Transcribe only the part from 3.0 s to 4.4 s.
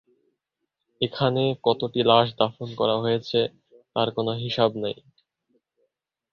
হয়েছে তার কোনো